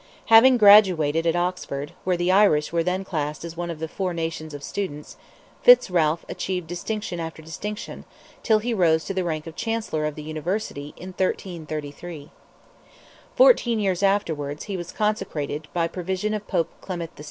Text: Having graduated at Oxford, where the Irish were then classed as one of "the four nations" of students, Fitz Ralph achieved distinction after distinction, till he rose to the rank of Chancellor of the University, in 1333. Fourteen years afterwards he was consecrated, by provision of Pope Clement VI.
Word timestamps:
Having 0.33 0.57
graduated 0.57 1.27
at 1.27 1.35
Oxford, 1.35 1.93
where 2.05 2.17
the 2.17 2.31
Irish 2.31 2.73
were 2.73 2.81
then 2.81 3.03
classed 3.03 3.45
as 3.45 3.55
one 3.55 3.69
of 3.69 3.77
"the 3.77 3.87
four 3.87 4.15
nations" 4.15 4.51
of 4.55 4.63
students, 4.63 5.15
Fitz 5.61 5.91
Ralph 5.91 6.25
achieved 6.27 6.65
distinction 6.65 7.19
after 7.19 7.43
distinction, 7.43 8.05
till 8.41 8.57
he 8.57 8.73
rose 8.73 9.05
to 9.05 9.13
the 9.13 9.23
rank 9.23 9.45
of 9.45 9.55
Chancellor 9.55 10.07
of 10.07 10.15
the 10.15 10.23
University, 10.23 10.95
in 10.97 11.09
1333. 11.09 12.31
Fourteen 13.35 13.79
years 13.79 14.01
afterwards 14.01 14.63
he 14.63 14.75
was 14.75 14.91
consecrated, 14.91 15.67
by 15.71 15.87
provision 15.87 16.33
of 16.33 16.47
Pope 16.47 16.69
Clement 16.81 17.15
VI. 17.15 17.19